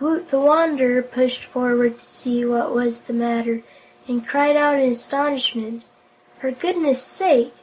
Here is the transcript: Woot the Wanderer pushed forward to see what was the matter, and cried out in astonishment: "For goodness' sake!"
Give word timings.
Woot 0.00 0.30
the 0.30 0.40
Wanderer 0.40 1.00
pushed 1.00 1.44
forward 1.44 2.00
to 2.00 2.04
see 2.04 2.44
what 2.44 2.74
was 2.74 3.02
the 3.02 3.12
matter, 3.12 3.62
and 4.08 4.26
cried 4.26 4.56
out 4.56 4.80
in 4.80 4.90
astonishment: 4.90 5.84
"For 6.40 6.50
goodness' 6.50 7.02
sake!" 7.04 7.54